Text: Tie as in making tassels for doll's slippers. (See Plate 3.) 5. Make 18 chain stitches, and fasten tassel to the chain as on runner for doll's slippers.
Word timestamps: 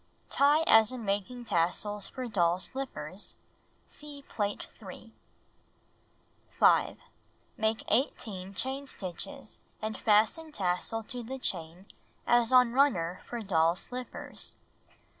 Tie 0.31 0.63
as 0.63 0.91
in 0.91 1.05
making 1.05 1.45
tassels 1.45 2.07
for 2.07 2.25
doll's 2.25 2.63
slippers. 2.73 3.35
(See 3.85 4.23
Plate 4.27 4.65
3.) 4.79 5.13
5. 6.57 6.97
Make 7.55 7.83
18 7.87 8.55
chain 8.55 8.87
stitches, 8.87 9.61
and 9.79 9.95
fasten 9.95 10.51
tassel 10.51 11.03
to 11.03 11.21
the 11.21 11.37
chain 11.37 11.85
as 12.25 12.51
on 12.51 12.73
runner 12.73 13.21
for 13.27 13.41
doll's 13.43 13.81
slippers. 13.81 14.55